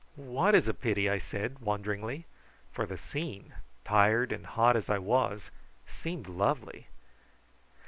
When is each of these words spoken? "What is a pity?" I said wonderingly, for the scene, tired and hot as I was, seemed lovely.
"What 0.15 0.55
is 0.55 0.67
a 0.67 0.73
pity?" 0.73 1.07
I 1.07 1.19
said 1.19 1.59
wonderingly, 1.59 2.25
for 2.71 2.87
the 2.87 2.97
scene, 2.97 3.53
tired 3.85 4.31
and 4.31 4.47
hot 4.47 4.75
as 4.75 4.89
I 4.89 4.97
was, 4.97 5.51
seemed 5.85 6.25
lovely. 6.27 6.87